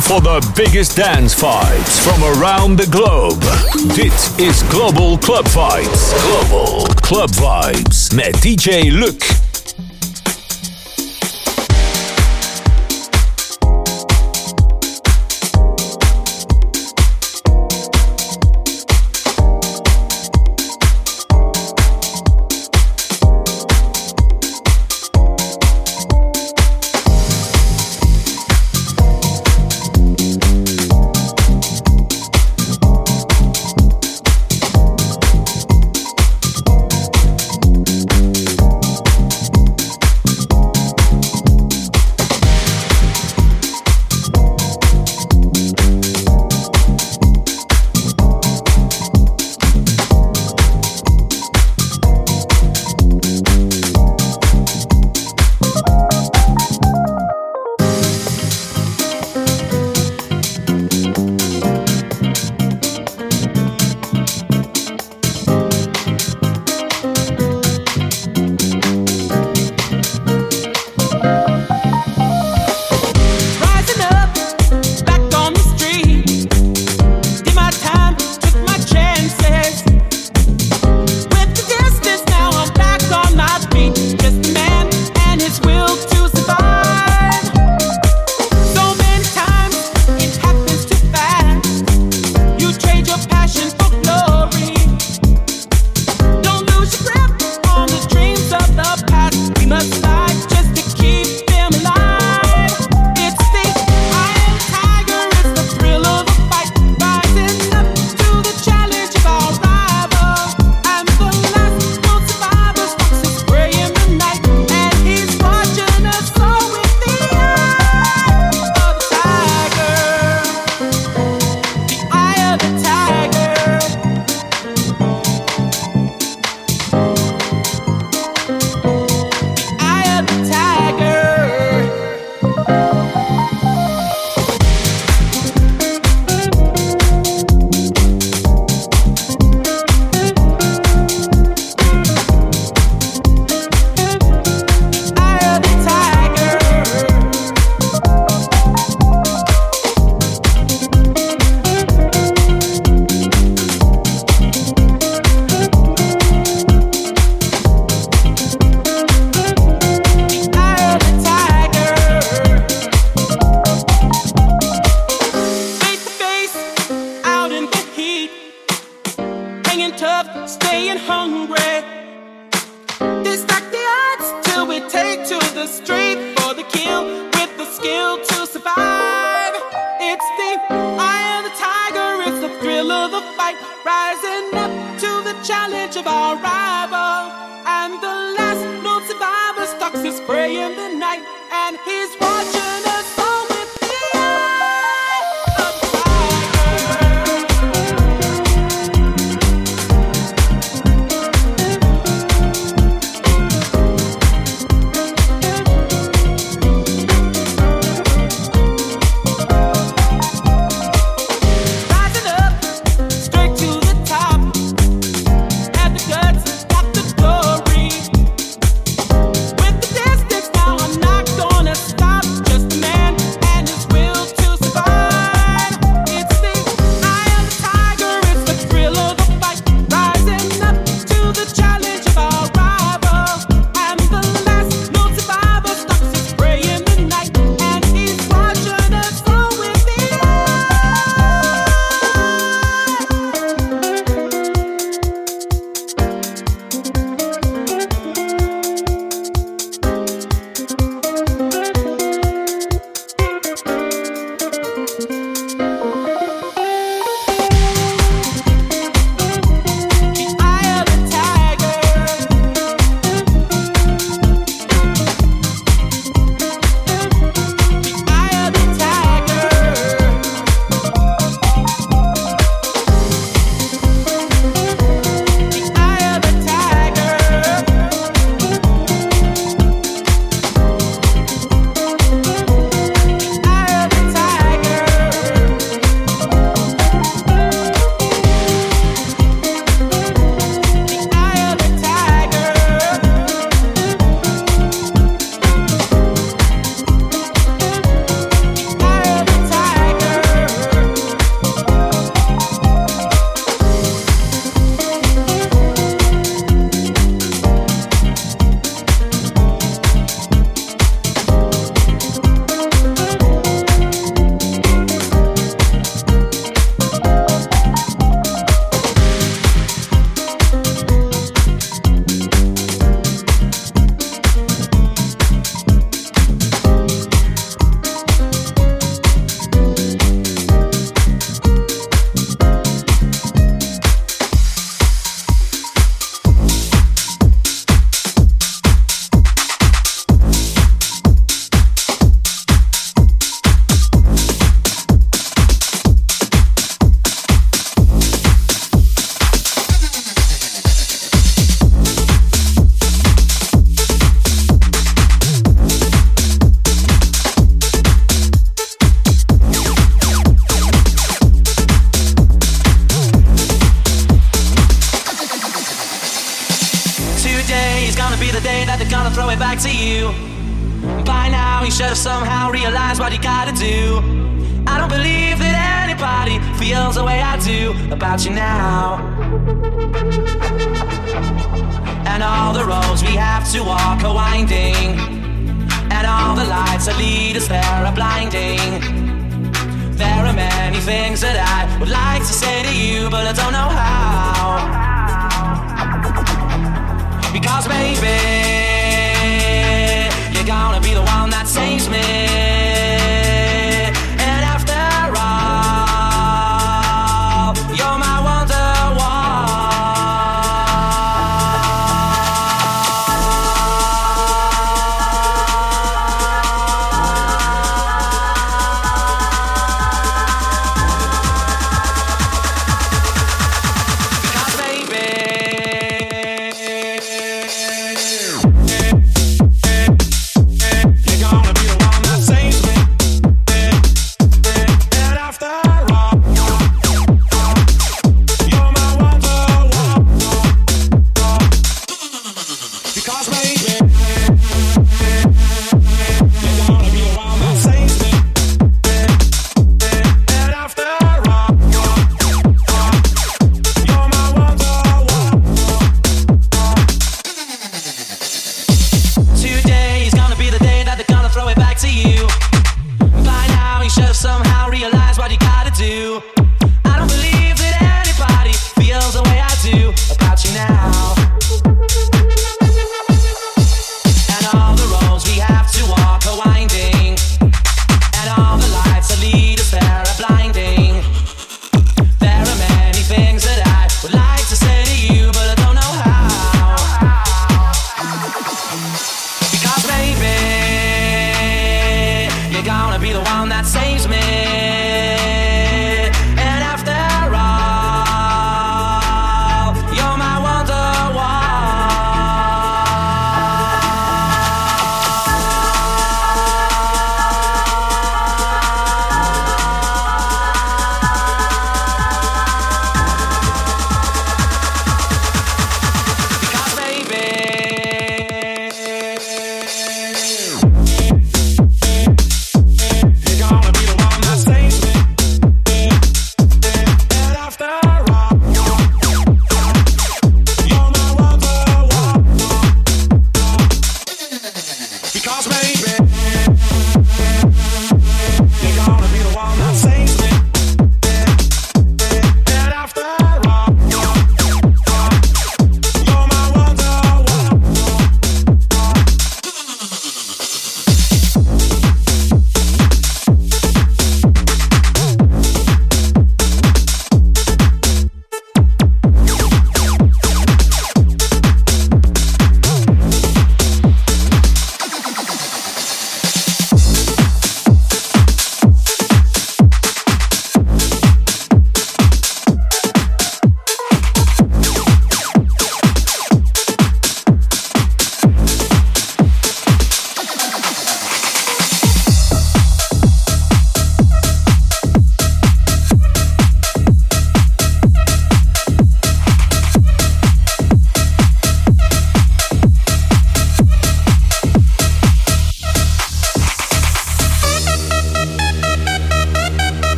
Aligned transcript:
For 0.00 0.20
the 0.20 0.40
biggest 0.56 0.96
dance 0.96 1.34
vibes 1.34 1.98
from 2.00 2.22
around 2.22 2.78
the 2.78 2.86
globe. 2.86 3.40
Dit 3.94 4.40
is 4.40 4.62
Global 4.68 5.18
Club 5.18 5.46
Vibes. 5.48 6.12
Global 6.22 6.86
Club 7.00 7.30
Vibes 7.30 8.14
met 8.14 8.34
DJ 8.42 8.90
Luc. 8.90 9.37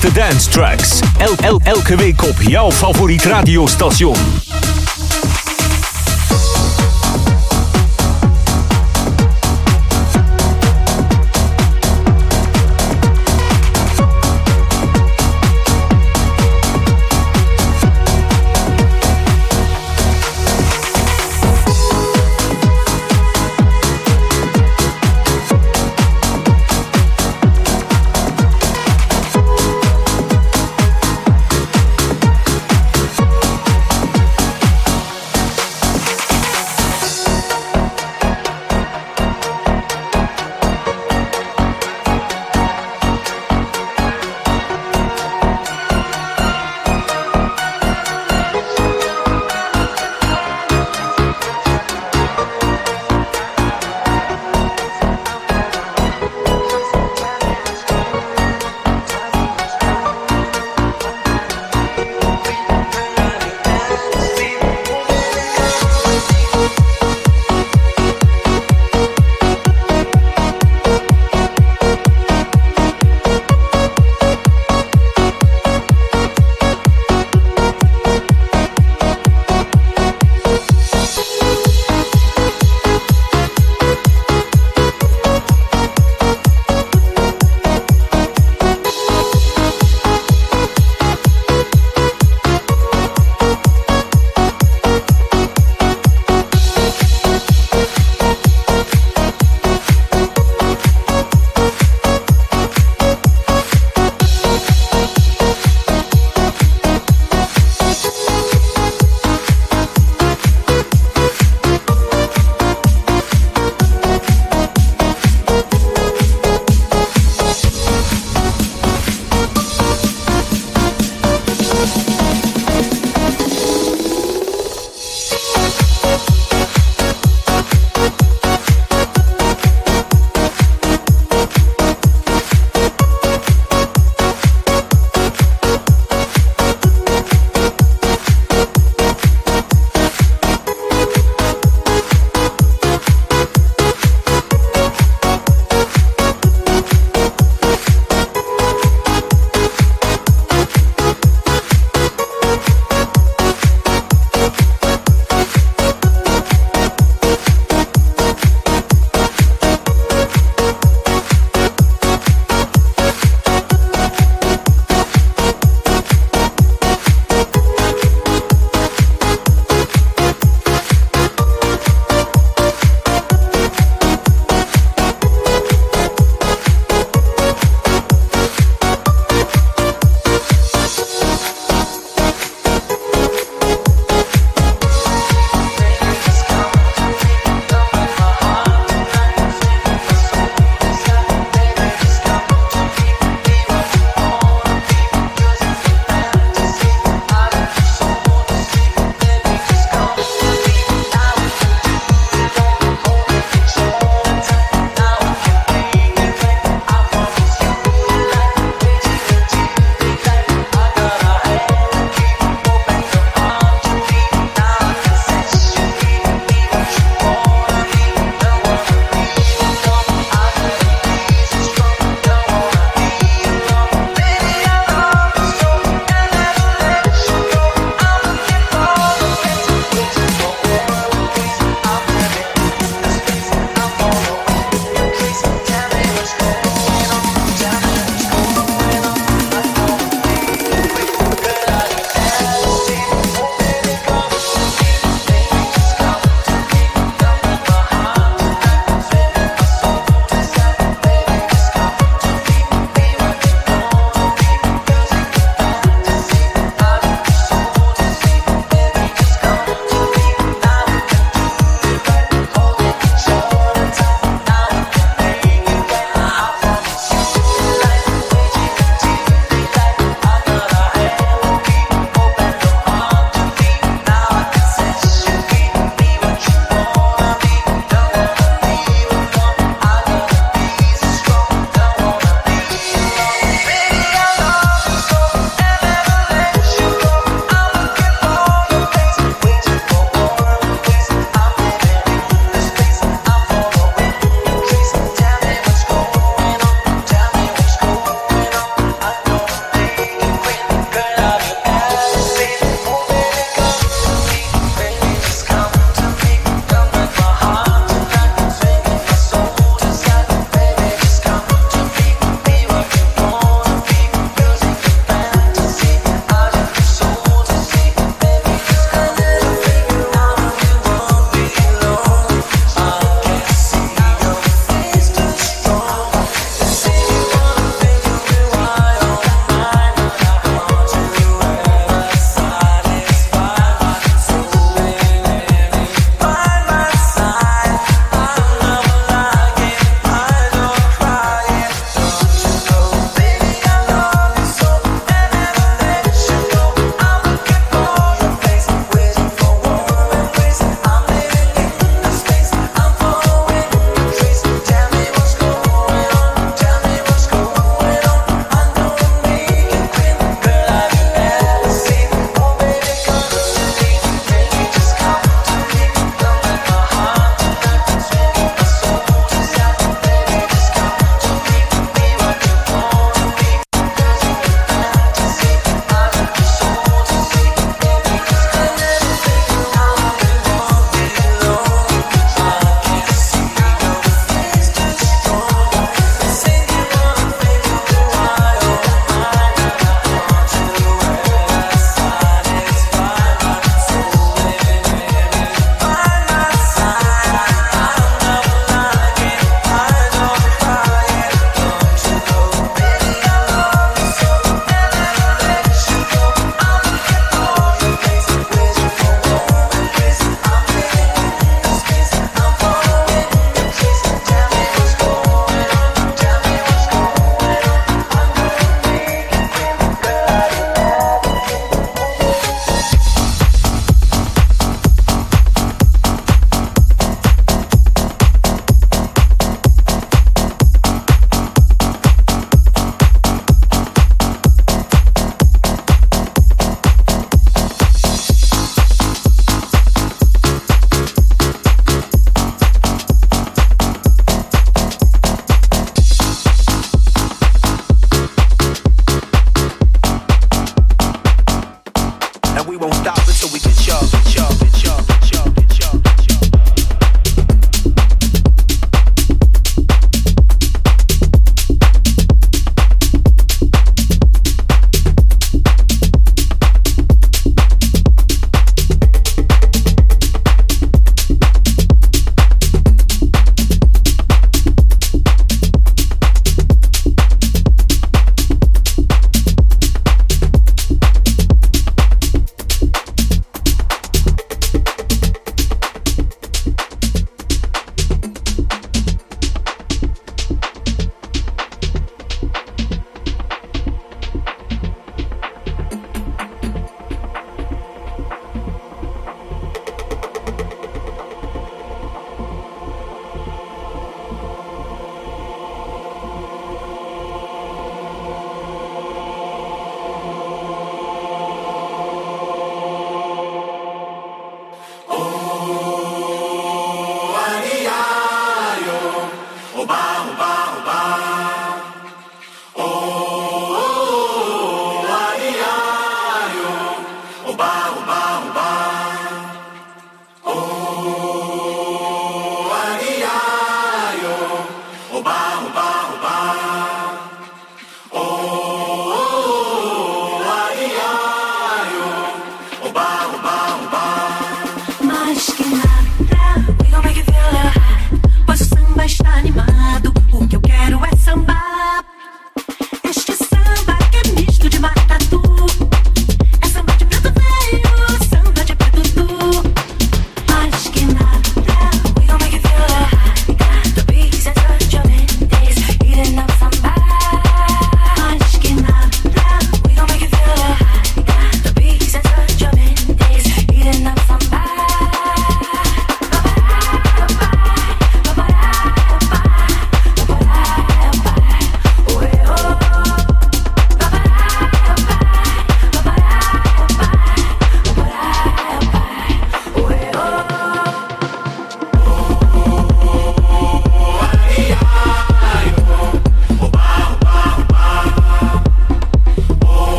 Beste 0.00 0.20
dance 0.20 0.50
tracks. 0.50 1.00
El 1.18 1.34
el 1.40 1.60
elke 1.62 1.96
week 1.96 2.22
op 2.22 2.42
jouw 2.42 2.70
favoriet 2.70 3.24
radiostation. 3.24 4.16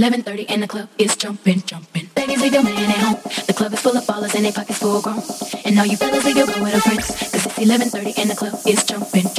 11:30 0.00 0.46
and 0.48 0.62
the 0.62 0.66
club 0.66 0.88
is 0.96 1.14
jumping, 1.14 1.60
jumping. 1.66 2.08
Ladies, 2.16 2.40
leave 2.40 2.54
your 2.54 2.62
man 2.62 2.90
at 2.90 2.96
home. 3.04 3.20
The 3.46 3.52
club 3.52 3.74
is 3.74 3.80
full 3.80 3.94
of 3.98 4.04
ballers 4.04 4.34
and 4.34 4.46
they 4.46 4.50
pockets 4.50 4.78
full 4.78 5.02
grown. 5.02 5.20
And 5.66 5.78
all 5.78 5.84
you 5.84 5.98
fellas, 5.98 6.24
leave 6.24 6.38
your 6.38 6.46
girl 6.46 6.62
with 6.62 6.72
her 6.72 6.80
friends. 6.80 7.08
Cause 7.08 7.44
it's 7.46 7.58
11:30 7.58 8.16
and 8.16 8.30
the 8.30 8.34
club 8.34 8.54
is 8.66 8.82
jumping. 8.82 9.29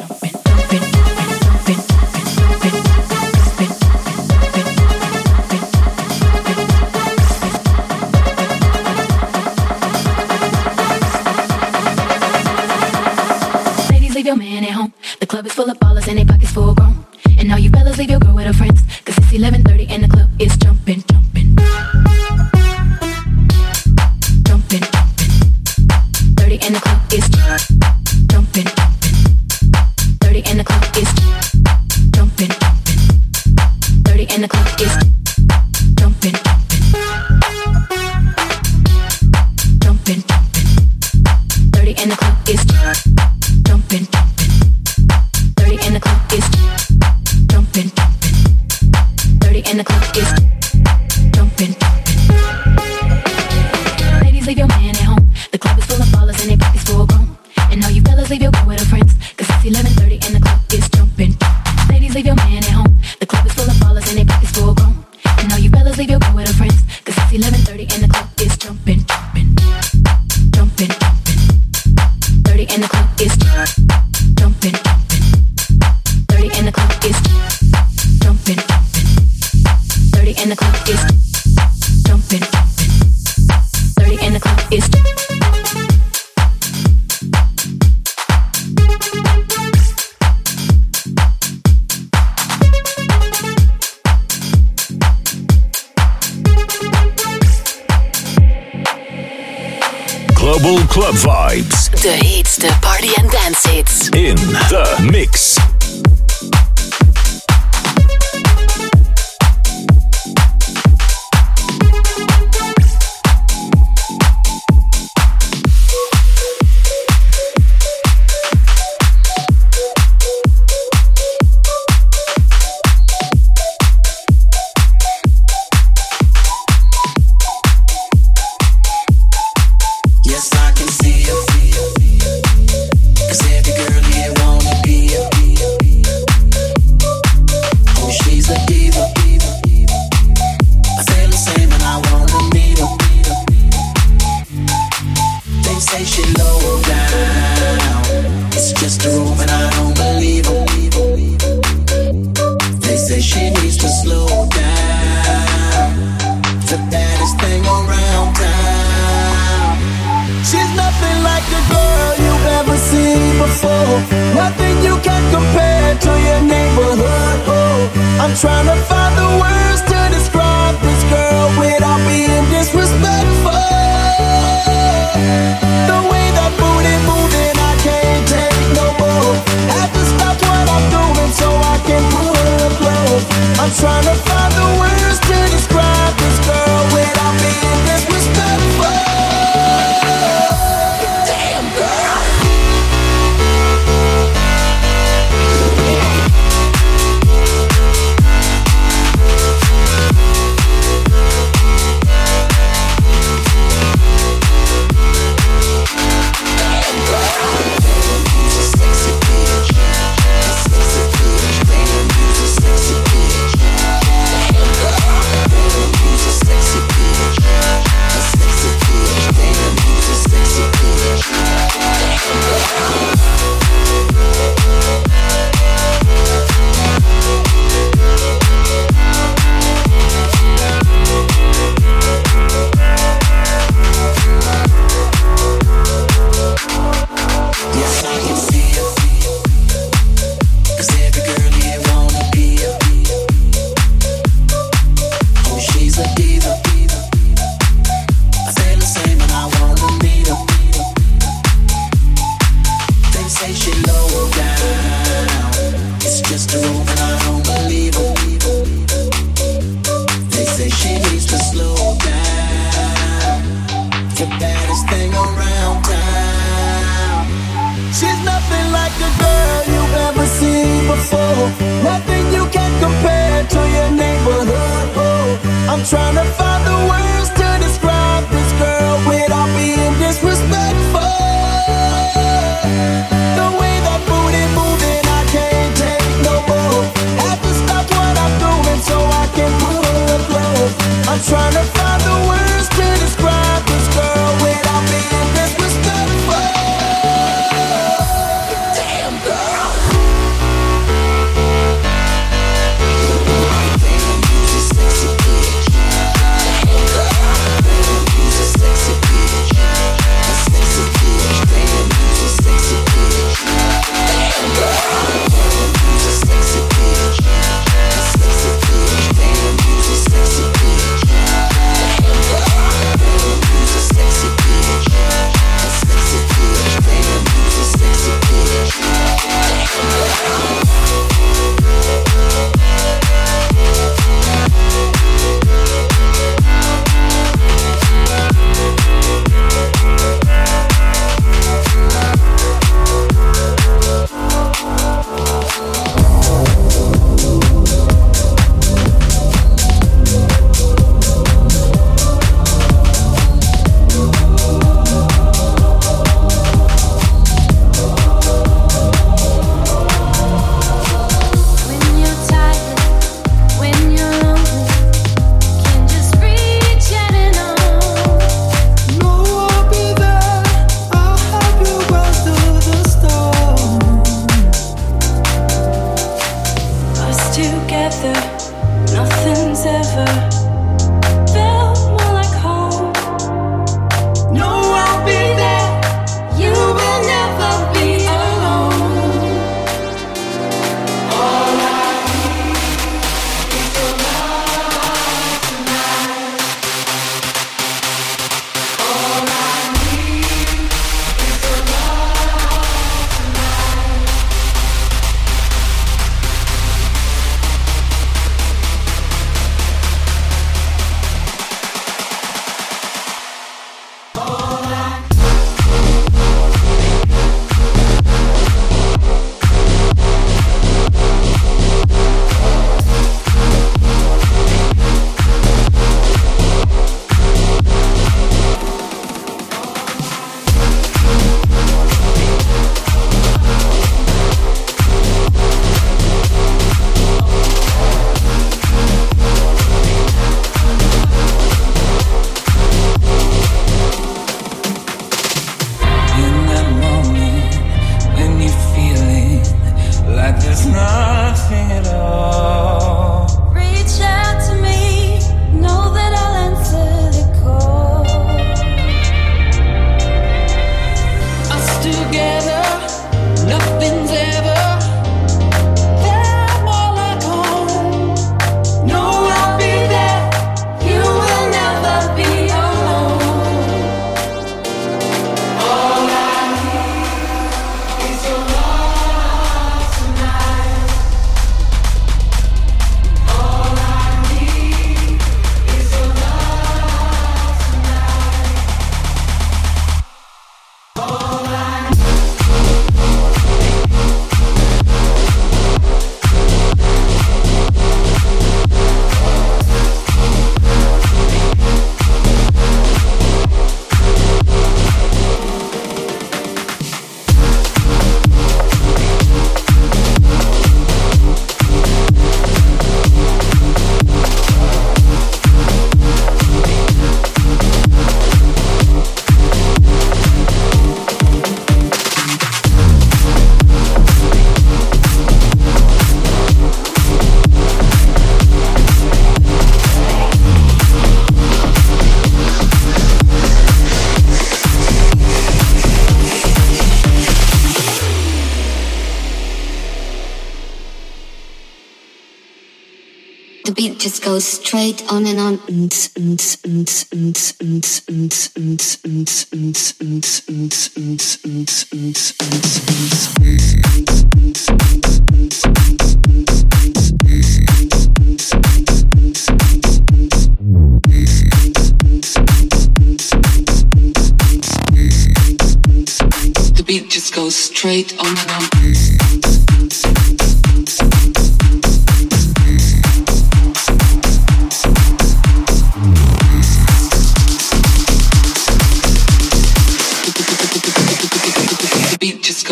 The 566.76 566.84
beat 566.88 567.09
just 567.09 567.36
goes 567.36 567.55
straight 567.57 568.17
on 568.19 568.38
and 568.38 568.51
on. 568.51 569.41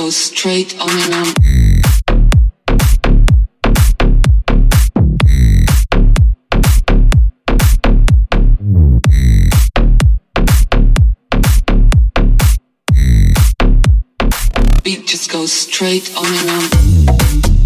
goes 0.10 0.18
straight 0.18 0.76
on 0.80 0.90
and 0.90 1.14
on. 1.14 1.34
beat 14.84 15.06
just 15.06 15.32
goes 15.32 15.52
straight 15.52 16.12
on 16.18 16.26
and 16.26 16.50
on. 16.50 17.59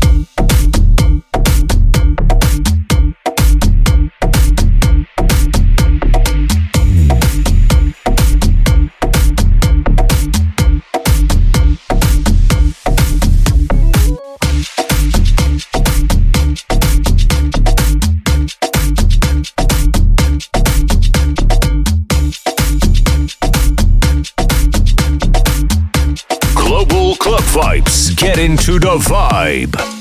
into 28.44 28.78
the 28.78 28.98
vibe. 28.98 29.93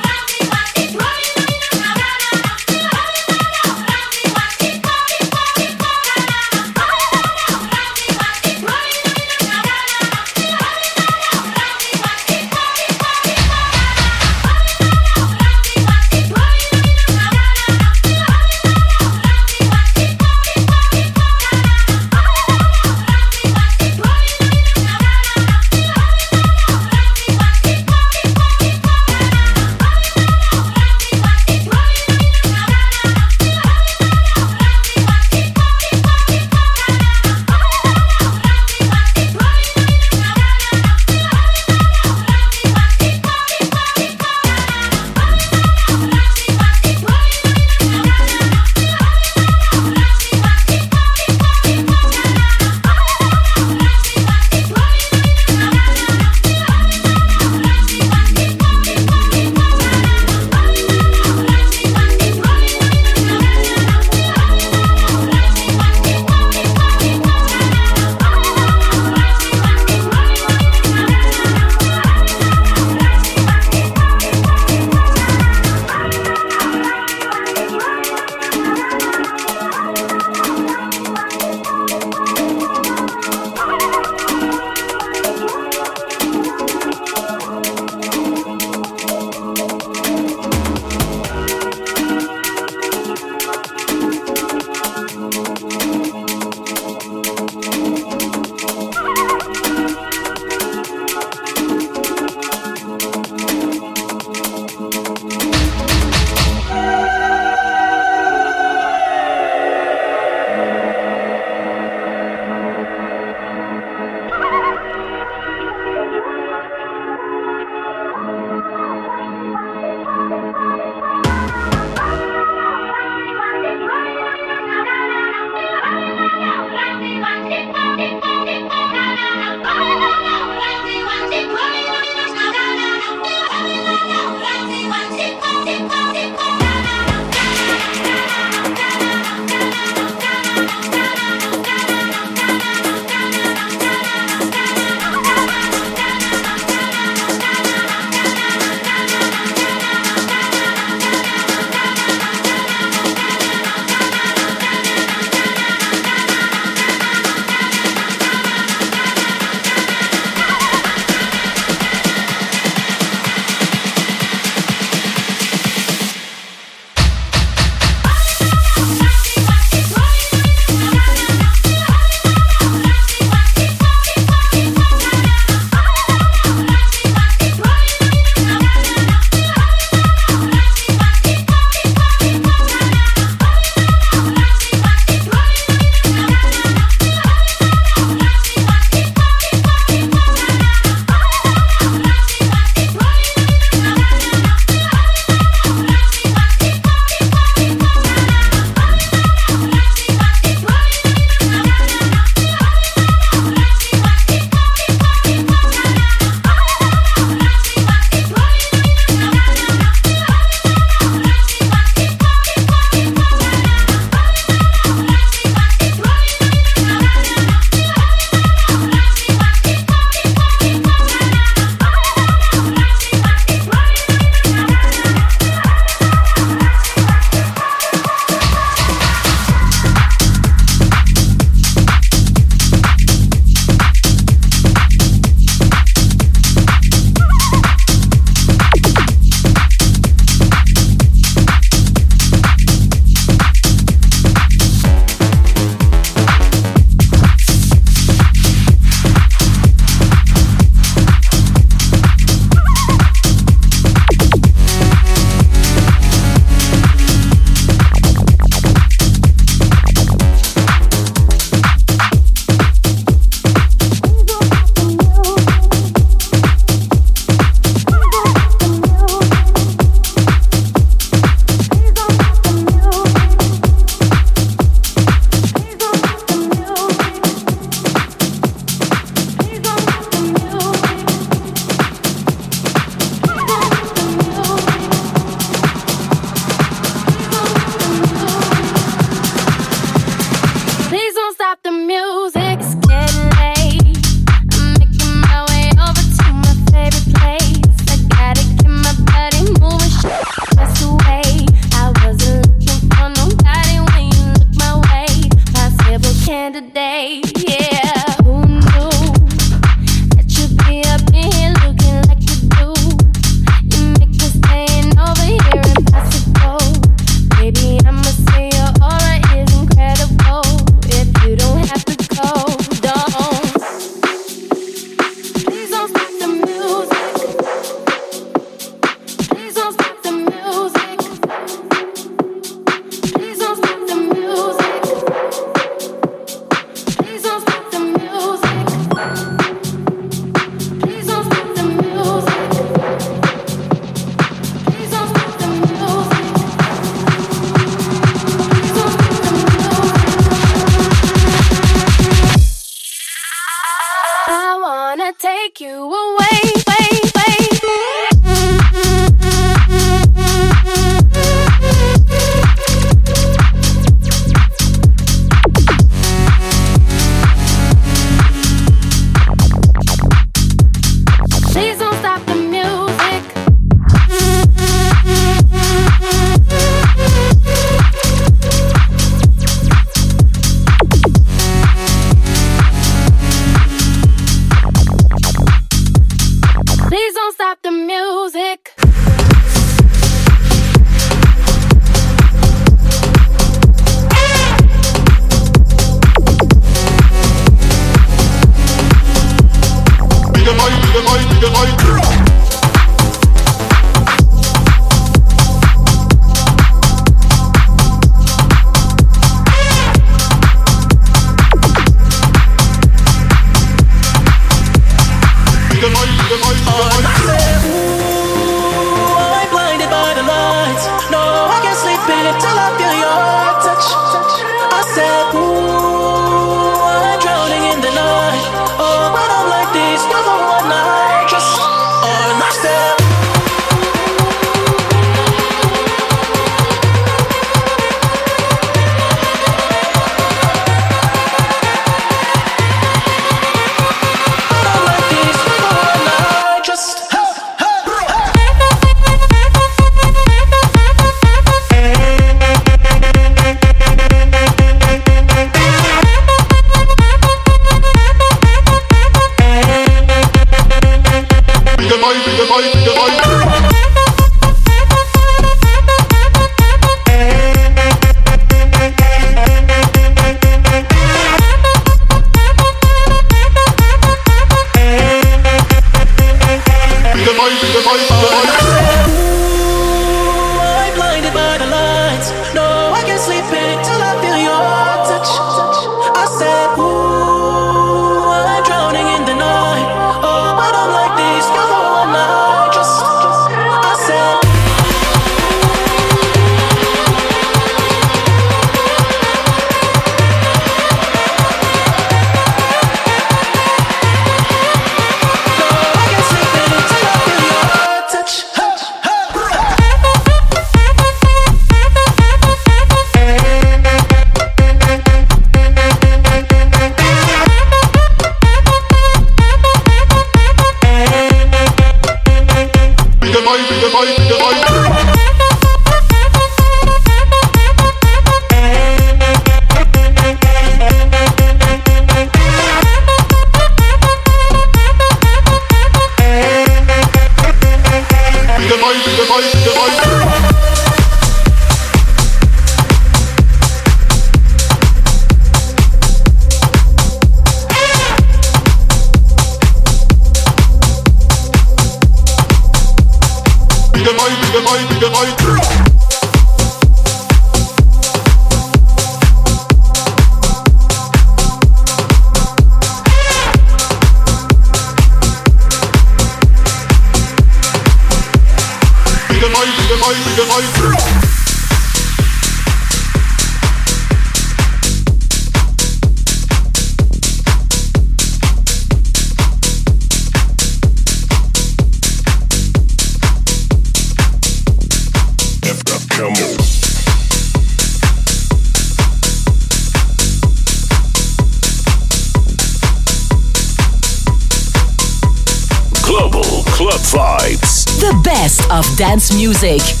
Music. 599.41 600.00